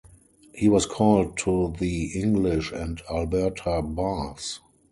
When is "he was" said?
0.55-0.87